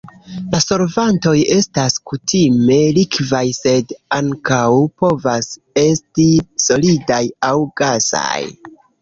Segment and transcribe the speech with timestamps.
[0.53, 4.63] La solvantoj estas kutime likvaj sed ankaŭ
[5.03, 5.51] povas
[5.85, 6.27] esti
[6.67, 8.43] solidaj aŭ gasaj.